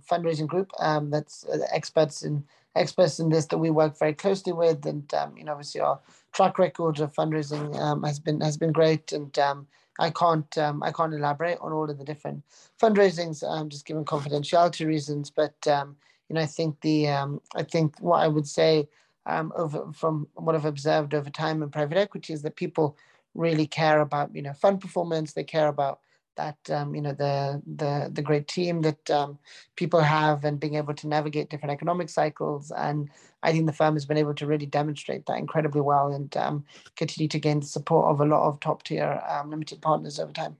fundraising 0.09 0.47
group 0.47 0.71
um, 0.79 1.09
that's 1.09 1.45
uh, 1.45 1.59
experts 1.71 2.23
in 2.23 2.43
experts 2.75 3.19
in 3.19 3.29
this 3.29 3.45
that 3.47 3.57
we 3.57 3.69
work 3.69 3.97
very 3.97 4.13
closely 4.13 4.53
with, 4.53 4.85
and 4.85 5.11
um, 5.13 5.35
you 5.37 5.43
know 5.43 5.51
obviously 5.51 5.81
our 5.81 5.99
track 6.31 6.57
record 6.57 6.99
of 6.99 7.13
fundraising 7.13 7.77
um, 7.79 8.03
has 8.03 8.19
been 8.19 8.41
has 8.41 8.57
been 8.57 8.71
great, 8.71 9.11
and 9.11 9.37
um, 9.39 9.67
I 9.99 10.09
can't 10.09 10.57
um, 10.57 10.83
I 10.83 10.91
can't 10.91 11.13
elaborate 11.13 11.59
on 11.61 11.71
all 11.71 11.89
of 11.89 11.97
the 11.97 12.03
different 12.03 12.43
fundraisings, 12.81 13.43
um, 13.43 13.69
just 13.69 13.85
given 13.85 14.05
confidentiality 14.05 14.85
reasons. 14.85 15.29
But 15.29 15.55
um, 15.67 15.95
you 16.29 16.35
know 16.35 16.41
I 16.41 16.47
think 16.47 16.81
the 16.81 17.07
I 17.07 17.63
think 17.63 17.99
what 17.99 18.21
I 18.23 18.27
would 18.27 18.47
say 18.47 18.87
over 19.27 19.91
from 19.93 20.27
what 20.35 20.55
I've 20.55 20.65
observed 20.65 21.13
over 21.13 21.29
time 21.29 21.63
in 21.63 21.69
private 21.69 21.97
equity 21.97 22.33
is 22.33 22.41
that 22.41 22.55
people 22.55 22.97
really 23.35 23.67
care 23.67 24.01
about 24.01 24.35
you 24.35 24.41
know 24.41 24.53
fund 24.53 24.81
performance. 24.81 25.33
They 25.33 25.43
care 25.43 25.67
about 25.67 25.99
that 26.35 26.57
um, 26.69 26.95
you 26.95 27.01
know 27.01 27.13
the 27.13 27.61
the 27.75 28.09
the 28.11 28.21
great 28.21 28.47
team 28.47 28.81
that 28.81 29.09
um, 29.11 29.37
people 29.75 30.01
have 30.01 30.43
and 30.45 30.59
being 30.59 30.75
able 30.75 30.93
to 30.93 31.07
navigate 31.07 31.49
different 31.49 31.73
economic 31.73 32.09
cycles. 32.09 32.71
And 32.71 33.09
i 33.43 33.51
think 33.51 33.65
the 33.65 33.73
firm 33.73 33.95
has 33.95 34.05
been 34.05 34.17
able 34.17 34.33
to 34.33 34.47
really 34.47 34.65
demonstrate 34.65 35.25
that 35.25 35.37
incredibly 35.37 35.81
well 35.81 36.13
and 36.13 36.35
um, 36.37 36.65
continue 36.95 37.27
to 37.27 37.39
gain 37.39 37.59
the 37.59 37.65
support 37.65 38.05
of 38.11 38.21
a 38.21 38.25
lot 38.25 38.47
of 38.47 38.59
top 38.59 38.83
tier 38.83 39.21
um, 39.29 39.49
limited 39.49 39.81
partners 39.81 40.19
over 40.19 40.31
time. 40.31 40.57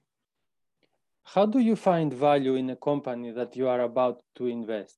How 1.24 1.46
do 1.46 1.60
you 1.60 1.75
find 1.75 2.13
value 2.13 2.56
in 2.56 2.70
a 2.70 2.75
company 2.75 3.32
that 3.32 3.56
you 3.56 3.68
are 3.68 3.82
about 3.82 4.22
to 4.36 4.48
invest? 4.48 4.98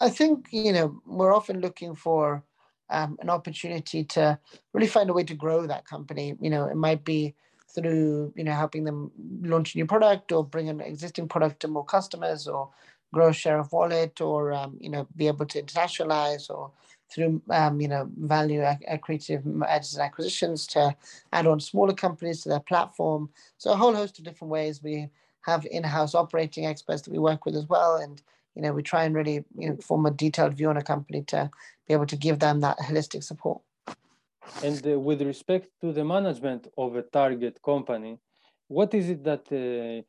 I 0.00 0.08
think 0.10 0.48
you 0.50 0.72
know 0.72 1.00
we're 1.06 1.34
often 1.34 1.60
looking 1.60 1.94
for 1.94 2.44
um, 2.90 3.16
an 3.20 3.30
opportunity 3.30 4.04
to 4.04 4.38
really 4.72 4.86
find 4.86 5.10
a 5.10 5.12
way 5.12 5.24
to 5.24 5.34
grow 5.34 5.66
that 5.66 5.86
company. 5.86 6.36
You 6.40 6.50
know 6.50 6.64
it 6.66 6.76
might 6.76 7.04
be 7.04 7.34
through 7.74 8.32
you 8.36 8.44
know 8.44 8.52
helping 8.52 8.84
them 8.84 9.10
launch 9.42 9.74
a 9.74 9.78
new 9.78 9.86
product 9.86 10.32
or 10.32 10.44
bring 10.44 10.68
an 10.68 10.80
existing 10.80 11.28
product 11.28 11.60
to 11.60 11.68
more 11.68 11.84
customers 11.84 12.46
or 12.46 12.70
grow 13.12 13.32
share 13.32 13.58
of 13.58 13.72
wallet 13.72 14.20
or 14.20 14.52
um, 14.52 14.76
you 14.80 14.90
know 14.90 15.06
be 15.16 15.26
able 15.26 15.46
to 15.46 15.62
internationalize 15.62 16.50
or 16.50 16.70
through 17.10 17.40
um, 17.50 17.80
you 17.80 17.88
know 17.88 18.08
value 18.18 18.60
accretive 18.90 19.44
mergers 19.44 19.94
and 19.94 20.02
acquisitions 20.02 20.66
to 20.66 20.94
add 21.32 21.46
on 21.46 21.60
smaller 21.60 21.94
companies 21.94 22.42
to 22.42 22.48
their 22.48 22.60
platform. 22.60 23.28
So 23.58 23.72
a 23.72 23.76
whole 23.76 23.94
host 23.94 24.18
of 24.18 24.24
different 24.24 24.50
ways. 24.50 24.82
We 24.82 25.08
have 25.42 25.66
in-house 25.70 26.14
operating 26.14 26.66
experts 26.66 27.02
that 27.02 27.12
we 27.12 27.18
work 27.18 27.44
with 27.44 27.54
as 27.54 27.68
well, 27.68 27.96
and 27.96 28.20
you 28.54 28.62
know 28.62 28.72
we 28.72 28.82
try 28.82 29.04
and 29.04 29.14
really 29.14 29.44
you 29.56 29.70
know 29.70 29.76
form 29.76 30.06
a 30.06 30.10
detailed 30.10 30.54
view 30.54 30.68
on 30.70 30.76
a 30.76 30.82
company 30.82 31.22
to 31.22 31.50
be 31.86 31.94
able 31.94 32.06
to 32.06 32.16
give 32.16 32.38
them 32.38 32.60
that 32.60 32.78
holistic 32.78 33.22
support. 33.22 33.60
And 34.62 34.86
uh, 34.86 34.98
with 34.98 35.22
respect 35.22 35.68
to 35.80 35.92
the 35.92 36.04
management 36.04 36.68
of 36.76 36.96
a 36.96 37.02
target 37.02 37.60
company, 37.62 38.18
what 38.68 38.94
is 38.94 39.10
it 39.10 39.24
that 39.24 39.44
uh, 39.52 40.02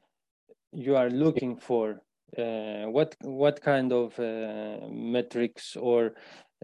you 0.71 0.95
are 0.95 1.09
looking 1.09 1.57
for? 1.57 2.01
Uh, 2.37 2.85
what 2.85 3.15
what 3.21 3.61
kind 3.61 3.93
of 3.93 4.17
uh, 4.19 4.77
metrics 4.89 5.75
or 5.75 6.15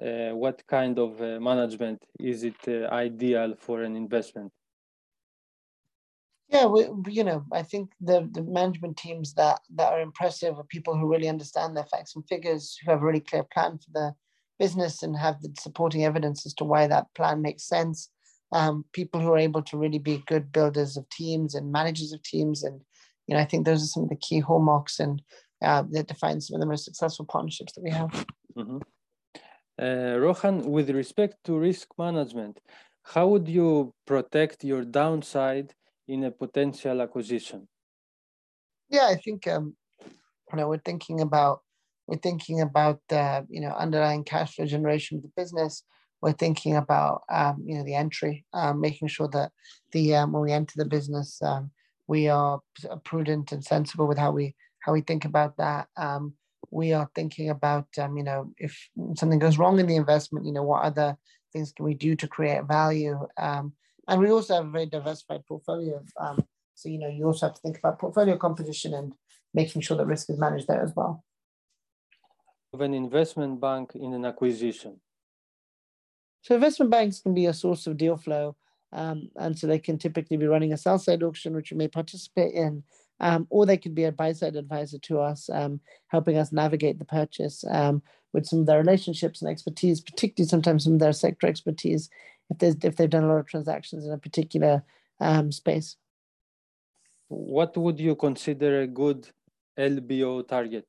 uh, 0.01 0.31
what 0.31 0.65
kind 0.67 0.99
of 0.99 1.21
uh, 1.21 1.39
management 1.39 2.03
is 2.19 2.43
it 2.43 2.57
ideal 2.91 3.55
for 3.57 3.83
an 3.83 3.95
investment? 3.95 4.51
Yeah, 6.49 6.65
we, 6.65 6.87
you 7.07 7.23
know, 7.23 7.45
I 7.51 7.63
think 7.63 7.91
the 8.01 8.27
the 8.31 8.43
management 8.43 8.97
teams 8.97 9.33
that 9.35 9.61
that 9.75 9.93
are 9.93 10.01
impressive 10.01 10.57
are 10.57 10.65
people 10.65 10.97
who 10.97 11.07
really 11.09 11.29
understand 11.29 11.77
their 11.77 11.85
facts 11.85 12.15
and 12.15 12.27
figures, 12.27 12.77
who 12.77 12.91
have 12.91 13.01
a 13.01 13.05
really 13.05 13.21
clear 13.21 13.43
plan 13.43 13.77
for 13.77 13.91
the 13.93 14.13
business 14.63 15.01
and 15.03 15.17
have 15.17 15.37
the 15.41 15.49
supporting 15.65 16.03
evidence 16.05 16.45
as 16.45 16.53
to 16.55 16.63
why 16.71 16.81
that 16.87 17.07
plan 17.17 17.41
makes 17.41 17.63
sense. 17.75 17.97
Um, 18.59 18.75
people 18.99 19.19
who 19.19 19.31
are 19.33 19.47
able 19.49 19.63
to 19.63 19.77
really 19.83 20.03
be 20.09 20.23
good 20.33 20.45
builders 20.57 20.97
of 20.97 21.09
teams 21.09 21.55
and 21.55 21.71
managers 21.79 22.11
of 22.13 22.21
teams. 22.33 22.63
And, 22.67 22.77
you 23.25 23.33
know, 23.33 23.41
I 23.41 23.47
think 23.49 23.61
those 23.65 23.81
are 23.83 23.93
some 23.93 24.03
of 24.03 24.09
the 24.09 24.23
key 24.27 24.39
hallmarks 24.39 24.99
and 24.99 25.21
uh, 25.67 25.83
that 25.93 26.07
define 26.13 26.39
some 26.41 26.55
of 26.55 26.61
the 26.61 26.71
most 26.73 26.85
successful 26.85 27.25
partnerships 27.25 27.73
that 27.73 27.85
we 27.87 27.91
have. 28.01 28.11
Mm-hmm. 28.57 28.79
Uh, 29.85 30.15
Rohan, 30.25 30.55
with 30.75 30.89
respect 31.01 31.35
to 31.45 31.57
risk 31.69 31.87
management, 31.97 32.55
how 33.13 33.25
would 33.31 33.47
you 33.47 33.93
protect 34.05 34.63
your 34.63 34.83
downside 34.83 35.73
in 36.07 36.19
a 36.25 36.31
potential 36.43 37.01
acquisition? 37.01 37.67
Yeah, 38.95 39.07
I 39.13 39.15
think 39.25 39.47
um, 39.47 39.75
you 40.49 40.55
know 40.57 40.67
we're 40.69 40.85
thinking 40.89 41.21
about 41.21 41.61
we're 42.11 42.17
thinking 42.17 42.59
about 42.59 42.99
the 43.07 43.47
you 43.49 43.61
know 43.61 43.69
underlying 43.69 44.25
cash 44.25 44.55
flow 44.55 44.65
generation 44.65 45.17
of 45.17 45.23
the 45.23 45.31
business. 45.37 45.83
We're 46.21 46.33
thinking 46.33 46.75
about 46.75 47.21
um, 47.31 47.63
you 47.65 47.77
know 47.77 47.85
the 47.85 47.95
entry, 47.95 48.45
um, 48.53 48.81
making 48.81 49.07
sure 49.07 49.29
that 49.29 49.53
the 49.93 50.15
um, 50.15 50.33
when 50.33 50.43
we 50.43 50.51
enter 50.51 50.73
the 50.75 50.83
business, 50.83 51.41
um, 51.41 51.71
we 52.07 52.27
are 52.27 52.59
prudent 53.05 53.53
and 53.53 53.63
sensible 53.63 54.07
with 54.07 54.17
how 54.17 54.31
we 54.31 54.55
how 54.81 54.91
we 54.91 54.99
think 54.99 55.23
about 55.23 55.55
that. 55.55 55.87
Um, 55.95 56.33
we 56.69 56.91
are 56.91 57.09
thinking 57.15 57.49
about 57.49 57.87
you 57.95 58.23
know 58.23 58.51
if 58.57 58.77
something 59.15 59.39
goes 59.39 59.57
wrong 59.57 59.79
in 59.79 59.87
the 59.87 59.95
investment, 59.95 60.45
you 60.45 60.51
know 60.51 60.63
what 60.63 60.83
other 60.83 61.15
things 61.53 61.71
can 61.71 61.85
we 61.85 61.93
do 61.93 62.17
to 62.17 62.27
create 62.27 62.65
value. 62.65 63.25
and 63.37 64.19
we 64.19 64.29
also 64.29 64.55
have 64.55 64.65
a 64.65 64.69
very 64.69 64.85
diversified 64.85 65.45
portfolio. 65.45 66.03
so 66.75 66.89
you 66.89 66.99
know 66.99 67.07
you 67.07 67.23
also 67.25 67.45
have 67.45 67.55
to 67.55 67.61
think 67.61 67.77
about 67.77 67.99
portfolio 67.99 68.35
composition 68.37 68.93
and 68.93 69.13
making 69.53 69.81
sure 69.81 69.95
that 69.95 70.05
risk 70.05 70.29
is 70.29 70.37
managed 70.37 70.67
there 70.67 70.83
as 70.83 70.93
well 70.93 71.23
of 72.73 72.81
an 72.81 72.93
investment 72.93 73.59
bank 73.59 73.91
in 73.95 74.13
an 74.13 74.25
acquisition? 74.25 74.99
So 76.41 76.55
investment 76.55 76.91
banks 76.91 77.19
can 77.19 77.33
be 77.33 77.45
a 77.45 77.53
source 77.53 77.85
of 77.85 77.97
deal 77.97 78.17
flow. 78.17 78.55
Um, 78.93 79.29
and 79.37 79.57
so 79.57 79.67
they 79.67 79.79
can 79.79 79.97
typically 79.97 80.37
be 80.37 80.47
running 80.47 80.73
a 80.73 80.77
sell 80.77 80.99
side 80.99 81.23
auction, 81.23 81.55
which 81.55 81.71
we 81.71 81.77
may 81.77 81.87
participate 81.87 82.53
in, 82.53 82.83
um, 83.21 83.47
or 83.49 83.65
they 83.65 83.77
could 83.77 83.95
be 83.95 84.03
a 84.03 84.11
buy 84.11 84.33
side 84.33 84.55
advisor 84.55 84.99
to 84.99 85.19
us, 85.19 85.49
um, 85.49 85.79
helping 86.07 86.37
us 86.37 86.51
navigate 86.51 86.99
the 86.99 87.05
purchase 87.05 87.63
um, 87.69 88.01
with 88.33 88.45
some 88.45 88.59
of 88.59 88.65
their 88.65 88.79
relationships 88.79 89.41
and 89.41 89.49
expertise, 89.49 90.01
particularly 90.01 90.49
sometimes 90.49 90.83
some 90.83 90.93
of 90.93 90.99
their 90.99 91.13
sector 91.13 91.47
expertise, 91.47 92.09
if, 92.49 92.57
there's, 92.57 92.75
if 92.83 92.95
they've 92.97 93.09
done 93.09 93.23
a 93.23 93.27
lot 93.27 93.37
of 93.37 93.47
transactions 93.47 94.05
in 94.05 94.11
a 94.11 94.17
particular 94.17 94.83
um, 95.21 95.51
space. 95.51 95.95
What 97.29 97.77
would 97.77 97.97
you 97.97 98.15
consider 98.15 98.81
a 98.81 98.87
good 98.87 99.29
LBO 99.77 100.45
target? 100.45 100.85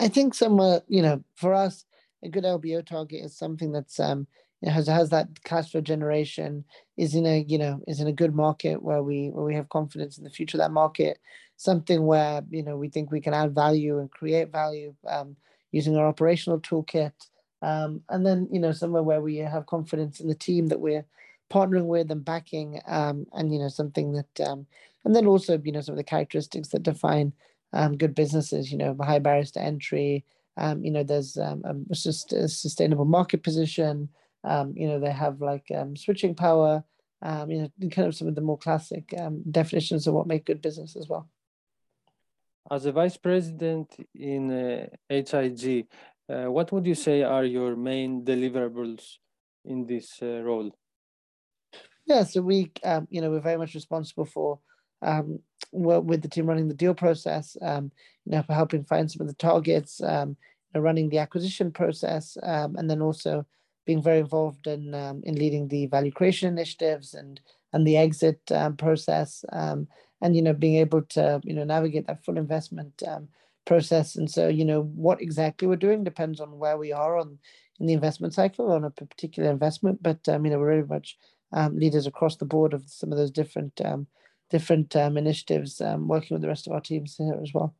I 0.00 0.08
think 0.08 0.34
somewhere, 0.34 0.82
you 0.88 1.02
know, 1.02 1.22
for 1.34 1.54
us, 1.54 1.84
a 2.22 2.28
good 2.28 2.44
LBO 2.44 2.84
target 2.84 3.24
is 3.24 3.36
something 3.36 3.72
that's 3.72 4.00
um 4.00 4.26
has 4.64 4.88
has 4.88 5.10
that 5.10 5.28
cash 5.44 5.70
flow 5.70 5.80
generation, 5.80 6.64
is 6.96 7.14
in 7.14 7.26
a 7.26 7.44
you 7.48 7.58
know 7.58 7.80
is 7.86 8.00
in 8.00 8.08
a 8.08 8.12
good 8.12 8.34
market 8.34 8.82
where 8.82 9.02
we 9.02 9.28
where 9.30 9.44
we 9.44 9.54
have 9.54 9.68
confidence 9.68 10.18
in 10.18 10.24
the 10.24 10.30
future 10.30 10.56
of 10.56 10.60
that 10.60 10.72
market, 10.72 11.18
something 11.56 12.06
where 12.06 12.42
you 12.50 12.62
know 12.62 12.76
we 12.76 12.88
think 12.88 13.10
we 13.10 13.20
can 13.20 13.34
add 13.34 13.54
value 13.54 13.98
and 13.98 14.10
create 14.10 14.50
value. 14.52 14.94
Um, 15.06 15.36
using 15.70 15.96
our 15.98 16.06
operational 16.06 16.58
toolkit, 16.58 17.12
um, 17.60 18.00
and 18.08 18.24
then 18.24 18.48
you 18.50 18.58
know 18.58 18.72
somewhere 18.72 19.02
where 19.02 19.20
we 19.20 19.36
have 19.36 19.66
confidence 19.66 20.18
in 20.20 20.28
the 20.28 20.34
team 20.34 20.68
that 20.68 20.80
we're 20.80 21.04
partnering 21.50 21.86
with 21.86 22.10
and 22.10 22.24
backing, 22.24 22.80
um, 22.86 23.26
and 23.32 23.52
you 23.52 23.58
know 23.58 23.68
something 23.68 24.12
that, 24.12 24.48
um, 24.48 24.66
and 25.04 25.14
then 25.14 25.26
also 25.26 25.60
you 25.62 25.72
know 25.72 25.80
some 25.80 25.92
of 25.92 25.96
the 25.98 26.04
characteristics 26.04 26.68
that 26.68 26.82
define 26.82 27.32
um, 27.72 27.96
good 27.96 28.14
businesses. 28.14 28.70
You 28.70 28.78
know, 28.78 28.96
high 29.00 29.18
barriers 29.18 29.50
to 29.52 29.62
entry. 29.62 30.24
Um, 30.56 30.84
you 30.84 30.90
know, 30.90 31.04
there's 31.04 31.36
um, 31.36 31.62
a, 31.90 31.94
sustainable 31.94 33.04
market 33.04 33.42
position. 33.42 34.08
Um, 34.44 34.74
you 34.76 34.88
know, 34.88 34.98
they 34.98 35.12
have 35.12 35.40
like 35.40 35.66
um, 35.74 35.96
switching 35.96 36.34
power. 36.34 36.84
Um, 37.20 37.50
you 37.50 37.58
know, 37.62 37.88
kind 37.90 38.06
of 38.06 38.14
some 38.14 38.28
of 38.28 38.34
the 38.34 38.40
more 38.40 38.58
classic 38.58 39.12
um, 39.18 39.42
definitions 39.50 40.06
of 40.06 40.14
what 40.14 40.26
make 40.26 40.46
good 40.46 40.62
business 40.62 40.96
as 40.96 41.08
well. 41.08 41.28
As 42.70 42.86
a 42.86 42.92
vice 42.92 43.16
president 43.16 43.96
in 44.14 44.50
uh, 44.50 44.86
HIG, 45.08 45.88
uh, 46.28 46.50
what 46.50 46.70
would 46.70 46.86
you 46.86 46.94
say 46.94 47.22
are 47.22 47.44
your 47.44 47.74
main 47.76 48.24
deliverables 48.24 49.16
in 49.64 49.86
this 49.86 50.18
uh, 50.22 50.42
role? 50.42 50.70
Yeah, 52.06 52.24
so 52.24 52.42
we, 52.42 52.70
um, 52.84 53.08
you 53.10 53.20
know, 53.20 53.30
we're 53.30 53.40
very 53.40 53.58
much 53.58 53.74
responsible 53.74 54.26
for 54.26 54.60
um, 55.02 55.40
with 55.72 56.22
the 56.22 56.28
team 56.28 56.46
running 56.46 56.68
the 56.68 56.74
deal 56.74 56.94
process, 56.94 57.56
um, 57.62 57.90
you 58.24 58.32
know, 58.32 58.42
for 58.42 58.54
helping 58.54 58.84
find 58.84 59.10
some 59.10 59.20
of 59.20 59.28
the 59.28 59.34
targets, 59.34 60.02
um, 60.02 60.30
you 60.30 60.36
know, 60.74 60.80
running 60.80 61.08
the 61.08 61.18
acquisition 61.18 61.70
process, 61.70 62.36
um, 62.42 62.76
and 62.76 62.90
then 62.90 63.02
also 63.02 63.46
being 63.86 64.02
very 64.02 64.18
involved 64.18 64.66
in 64.66 64.94
um, 64.94 65.22
in 65.24 65.34
leading 65.34 65.68
the 65.68 65.86
value 65.86 66.12
creation 66.12 66.48
initiatives 66.48 67.14
and 67.14 67.40
and 67.72 67.86
the 67.86 67.96
exit 67.96 68.40
um, 68.52 68.76
process, 68.76 69.44
and 69.52 70.34
you 70.34 70.42
know, 70.42 70.52
being 70.52 70.76
able 70.76 71.02
to 71.02 71.40
you 71.44 71.54
know 71.54 71.64
navigate 71.64 72.06
that 72.06 72.24
full 72.24 72.38
investment 72.38 73.02
process. 73.66 74.16
And 74.16 74.30
so, 74.30 74.48
you 74.48 74.64
know, 74.64 74.82
what 74.94 75.20
exactly 75.20 75.68
we're 75.68 75.76
doing 75.76 76.02
depends 76.02 76.40
on 76.40 76.58
where 76.58 76.78
we 76.78 76.90
are 76.90 77.18
on 77.18 77.38
in 77.78 77.86
the 77.86 77.92
investment 77.92 78.32
cycle 78.32 78.72
on 78.72 78.84
a 78.84 78.90
particular 78.90 79.50
investment. 79.50 80.02
But 80.02 80.26
um, 80.28 80.44
you 80.44 80.50
know, 80.50 80.58
we're 80.58 80.82
very 80.82 80.86
much 80.86 81.18
leaders 81.70 82.06
across 82.06 82.36
the 82.36 82.46
board 82.46 82.72
of 82.72 82.88
some 82.88 83.12
of 83.12 83.18
those 83.18 83.30
different 83.30 83.80
different 84.50 84.94
um, 84.96 85.16
initiatives, 85.16 85.80
um, 85.80 86.08
working 86.08 86.34
with 86.34 86.42
the 86.42 86.48
rest 86.48 86.66
of 86.66 86.72
our 86.72 86.80
teams 86.80 87.16
here 87.16 87.38
as 87.42 87.52
well. 87.52 87.74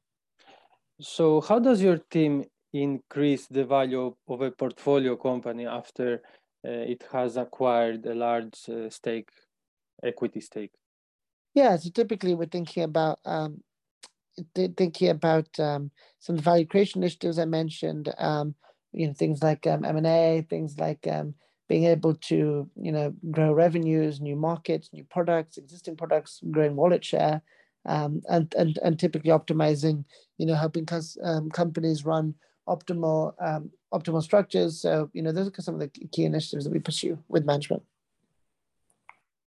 So, 1.00 1.40
how 1.40 1.58
does 1.58 1.80
your 1.82 1.98
team 1.98 2.44
increase 2.72 3.46
the 3.46 3.64
value 3.64 4.14
of 4.28 4.40
a 4.40 4.50
portfolio 4.50 5.16
company 5.16 5.66
after 5.66 6.22
uh, 6.66 6.70
it 6.70 7.04
has 7.12 7.36
acquired 7.36 8.04
a 8.06 8.14
large 8.14 8.68
uh, 8.68 8.90
stake, 8.90 9.30
equity 10.02 10.40
stake? 10.40 10.72
Yeah, 11.54 11.76
so 11.76 11.90
typically 11.90 12.34
we're 12.34 12.46
thinking 12.46 12.82
about 12.82 13.20
um, 13.24 13.62
thinking 14.54 15.08
about 15.08 15.48
um, 15.58 15.90
some 16.18 16.34
of 16.34 16.38
the 16.38 16.50
value 16.50 16.66
creation 16.66 17.02
initiatives 17.02 17.38
I 17.38 17.44
mentioned. 17.44 18.12
Um, 18.18 18.54
you 18.92 19.06
know, 19.06 19.12
things 19.12 19.42
like 19.42 19.66
um, 19.66 19.84
M 19.84 19.96
and 19.96 20.06
A, 20.06 20.46
things 20.48 20.78
like 20.78 21.06
um, 21.06 21.34
being 21.68 21.84
able 21.84 22.14
to 22.14 22.68
you 22.80 22.92
know 22.92 23.14
grow 23.30 23.52
revenues, 23.52 24.20
new 24.20 24.36
markets, 24.36 24.90
new 24.92 25.04
products, 25.04 25.58
existing 25.58 25.96
products, 25.96 26.40
growing 26.50 26.76
wallet 26.76 27.04
share, 27.04 27.42
um, 27.86 28.22
and 28.28 28.54
and 28.56 28.78
and 28.82 28.98
typically 28.98 29.30
optimizing. 29.30 30.04
You 30.38 30.46
know, 30.46 30.54
helping 30.54 30.86
cus- 30.86 31.18
um, 31.22 31.50
companies 31.50 32.04
run 32.04 32.34
optimal 32.68 33.34
um, 33.40 33.70
optimal 33.92 34.22
structures. 34.22 34.80
So 34.80 35.10
you 35.12 35.22
know, 35.22 35.32
those 35.32 35.48
are 35.48 35.62
some 35.62 35.74
of 35.74 35.80
the 35.80 35.88
key 35.88 36.24
initiatives 36.24 36.64
that 36.64 36.72
we 36.72 36.80
pursue 36.80 37.18
with 37.28 37.44
management. 37.44 37.82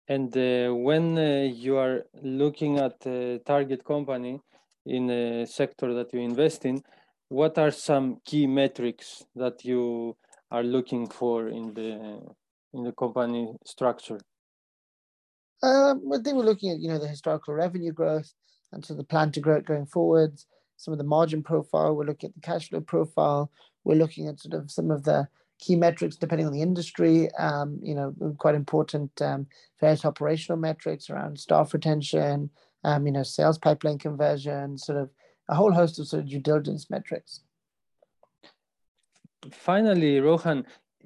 And 0.08 0.36
uh, 0.38 0.74
when 0.74 1.18
uh, 1.18 1.50
you 1.54 1.78
are 1.78 2.06
looking 2.22 2.80
at 2.80 3.06
a 3.06 3.40
target 3.40 3.84
company 3.84 4.40
in 4.86 5.10
a 5.10 5.46
sector 5.46 5.94
that 5.96 6.14
you 6.14 6.22
invest 6.22 6.66
in, 6.66 6.82
what 7.28 7.58
are 7.58 7.72
some 7.72 8.22
key 8.24 8.48
metrics 8.48 9.26
that 9.36 9.66
you 9.66 10.16
are 10.52 10.64
looking 10.64 11.08
for 11.08 11.50
in 11.50 11.74
the 11.74 12.22
in 12.74 12.84
the 12.84 12.92
company 12.92 13.54
structure? 13.66 14.20
Um, 15.64 16.04
I 16.14 16.18
think 16.20 16.38
we're 16.38 16.44
looking 16.44 16.72
at 16.72 16.80
you 16.80 16.90
know 16.90 17.00
the 17.00 17.08
historical 17.08 17.54
revenue 17.54 17.92
growth 17.92 18.32
and 18.72 18.86
so 18.86 18.94
the 18.94 19.04
plan 19.04 19.32
to 19.32 19.40
grow 19.40 19.58
it 19.58 19.66
going 19.66 19.86
forwards. 19.86 20.46
Some 20.78 20.92
of 20.92 21.00
the 21.00 21.04
margin 21.04 21.42
profile. 21.42 21.96
We're 21.96 22.06
looking 22.06 22.30
at 22.30 22.36
the 22.36 22.42
cash 22.42 22.70
flow 22.70 22.82
profile. 22.82 23.52
We're 23.84 23.96
looking 23.96 24.28
at 24.28 24.40
sort 24.40 24.54
of 24.54 24.70
some 24.70 24.92
of 24.92 25.04
the 25.04 25.28
key 25.60 25.76
metrics 25.76 26.16
depending 26.16 26.46
on 26.46 26.54
the 26.54 26.62
industry. 26.62 27.32
Um, 27.40 27.80
you 27.82 27.96
know, 27.96 28.14
quite 28.38 28.56
important 28.56 29.20
um, 29.22 29.48
various 29.80 30.06
operational 30.06 30.60
metrics 30.60 31.10
around 31.10 31.40
staff 31.40 31.74
retention. 31.74 32.52
Um, 32.84 33.08
you 33.08 33.12
know, 33.12 33.24
sales 33.24 33.58
pipeline 33.58 33.98
conversion. 33.98 34.78
Sort 34.78 35.00
of 35.00 35.10
a 35.50 35.56
whole 35.56 35.72
host 35.72 35.98
of 36.00 36.08
sort 36.08 36.24
of 36.24 36.30
due 36.30 36.40
diligence 36.40 36.90
metrics 36.90 37.42
finally, 39.52 40.20
Rohan, 40.20 40.66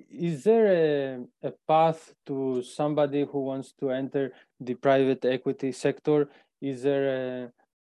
is 0.09 0.43
there 0.43 0.67
a, 0.67 1.47
a 1.47 1.53
path 1.67 2.13
to 2.25 2.63
somebody 2.63 3.25
who 3.25 3.39
wants 3.45 3.73
to 3.79 3.91
enter 3.91 4.33
the 4.59 4.75
private 4.75 5.23
equity 5.25 5.71
sector? 5.71 6.29
Is 6.61 6.83
there 6.83 7.07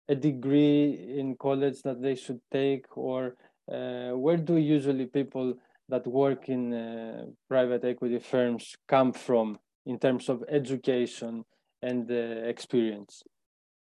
a, 0.07 0.11
a 0.11 0.15
degree 0.15 1.15
in 1.17 1.35
college 1.35 1.81
that 1.83 2.01
they 2.01 2.15
should 2.15 2.41
take, 2.51 2.97
or 2.97 3.35
uh, 3.71 4.11
where 4.11 4.37
do 4.37 4.57
usually 4.57 5.05
people 5.05 5.55
that 5.89 6.05
work 6.07 6.49
in 6.49 6.73
uh, 6.73 7.25
private 7.49 7.83
equity 7.83 8.19
firms 8.19 8.75
come 8.87 9.13
from 9.13 9.59
in 9.85 9.99
terms 9.99 10.29
of 10.29 10.43
education 10.49 11.43
and 11.81 12.09
uh, 12.09 12.47
experience? 12.47 13.23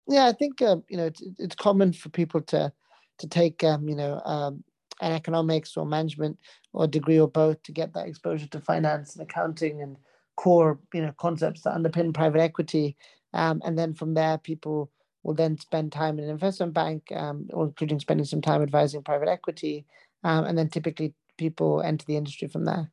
Yeah, 0.07 0.25
I 0.25 0.33
think 0.33 0.61
uh, 0.61 0.77
you 0.89 0.97
know 0.97 1.05
it's, 1.05 1.23
it's 1.39 1.55
common 1.55 1.93
for 1.93 2.09
people 2.09 2.41
to 2.41 2.71
to 3.17 3.27
take 3.27 3.63
um, 3.63 3.87
you 3.89 3.95
know 3.95 4.21
um, 4.25 4.63
an 5.01 5.12
economics 5.12 5.77
or 5.77 5.86
management 5.86 6.38
or 6.73 6.88
degree 6.88 7.19
or 7.19 7.27
both 7.27 7.62
to 7.63 7.71
get 7.71 7.93
that 7.93 8.08
exposure 8.08 8.47
to 8.47 8.60
finance 8.60 9.15
and 9.15 9.23
accounting 9.23 9.81
and 9.81 9.97
core 10.36 10.79
you 10.93 11.01
know 11.01 11.13
concepts 11.17 11.62
that 11.62 11.75
underpin 11.75 12.13
private 12.13 12.41
equity. 12.41 12.95
Um, 13.34 13.62
and 13.65 13.77
then 13.77 13.93
from 13.93 14.13
there 14.13 14.38
people 14.38 14.91
will 15.23 15.34
then 15.34 15.58
spend 15.58 15.91
time 15.91 16.17
in 16.19 16.25
an 16.25 16.29
investment 16.29 16.73
bank 16.73 17.12
um, 17.15 17.47
including 17.51 17.99
spending 17.99 18.25
some 18.25 18.41
time 18.41 18.62
advising 18.62 19.03
private 19.03 19.29
equity. 19.29 19.86
Um, 20.23 20.45
and 20.45 20.58
then 20.58 20.69
typically 20.69 21.13
people 21.38 21.81
enter 21.81 22.05
the 22.05 22.17
industry 22.17 22.47
from 22.47 22.65
there. 22.65 22.91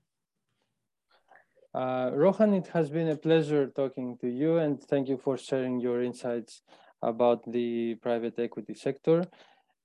Uh, 1.75 2.11
Rohan, 2.12 2.53
it 2.53 2.67
has 2.69 2.91
been 2.91 3.09
a 3.09 3.17
pleasure 3.17 3.69
talking 3.69 4.19
to 4.19 4.29
you 4.29 4.59
and 4.59 4.83
thank 4.83 5.09
you 5.09 5.17
for 5.17 5.38
sharing 5.38 5.81
your 5.81 6.03
insights 6.03 6.61
about 7.01 7.51
the 7.51 7.95
private 7.97 8.38
equity 8.38 8.75
sector. 8.75 9.25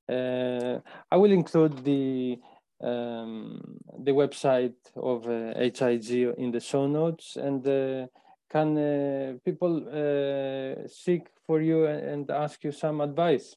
Uh, 0.10 0.80
I 1.12 1.18
will 1.18 1.32
include 1.32 1.84
the 1.84 2.40
um, 2.82 3.80
the 4.00 4.12
website 4.12 4.76
of 4.96 5.28
uh, 5.28 5.54
HIG 5.58 6.36
in 6.38 6.52
the 6.52 6.60
show 6.60 6.88
notes 6.88 7.36
and 7.36 7.68
uh, 7.68 8.08
can 8.50 8.78
uh, 8.78 9.34
people 9.44 9.84
uh, 9.88 10.88
seek 10.88 11.28
for 11.46 11.62
you 11.62 11.86
and 11.86 12.30
ask 12.30 12.64
you 12.64 12.72
some 12.72 13.02
advice? 13.02 13.56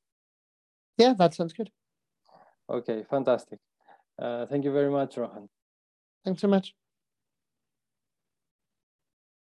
Yeah, 0.98 1.14
that 1.18 1.34
sounds 1.34 1.52
good. 1.52 1.70
Okay, 2.68 3.04
fantastic. 3.08 3.58
Uh, 4.18 4.46
thank 4.46 4.64
you 4.64 4.72
very 4.72 4.90
much, 4.90 5.16
Rohan. 5.16 5.48
Thanks 6.24 6.40
so 6.40 6.48
much. 6.48 6.74